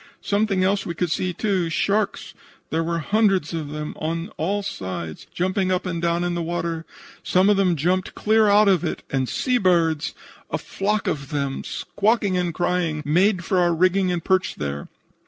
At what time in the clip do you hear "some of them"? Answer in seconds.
7.21-7.75